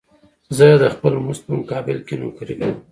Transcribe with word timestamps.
زه 0.57 0.65
د 0.81 0.83
خپل 0.95 1.13
مزد 1.25 1.41
په 1.47 1.53
مقابل 1.59 1.97
کې 2.07 2.15
نوکري 2.21 2.55
کوم 2.59 2.75